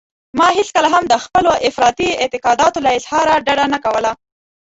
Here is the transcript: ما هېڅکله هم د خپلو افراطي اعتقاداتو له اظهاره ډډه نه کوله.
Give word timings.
ما 0.37 0.47
هېڅکله 0.57 0.87
هم 0.93 1.03
د 1.09 1.15
خپلو 1.23 1.51
افراطي 1.69 2.09
اعتقاداتو 2.23 2.83
له 2.85 2.91
اظهاره 2.97 3.35
ډډه 3.45 3.65
نه 3.73 3.79
کوله. 3.85 4.11